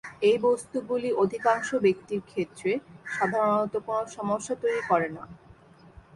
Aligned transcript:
এই 0.21 0.37
বস্তুগুলি 0.41 1.09
অধিকাংশ 1.23 1.69
ব্যক্তির 1.85 2.21
ক্ষেত্রে 2.29 2.71
সাধারণত 3.15 3.73
কোনো 3.85 4.03
সমস্যা 4.17 4.53
তৈরি 4.63 4.81
করে 4.89 5.07
না। 5.09 5.23